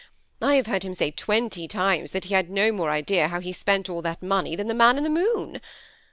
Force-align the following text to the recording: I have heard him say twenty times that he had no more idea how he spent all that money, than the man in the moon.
I 0.41 0.55
have 0.55 0.65
heard 0.65 0.81
him 0.81 0.95
say 0.95 1.11
twenty 1.11 1.67
times 1.67 2.09
that 2.09 2.25
he 2.25 2.33
had 2.33 2.49
no 2.49 2.71
more 2.71 2.89
idea 2.89 3.27
how 3.27 3.39
he 3.39 3.51
spent 3.51 3.87
all 3.87 4.01
that 4.01 4.23
money, 4.23 4.55
than 4.55 4.65
the 4.67 4.73
man 4.73 4.97
in 4.97 5.03
the 5.03 5.11
moon. 5.11 5.61